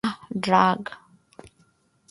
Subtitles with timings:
[0.03, 0.81] আহ, ড্রাক?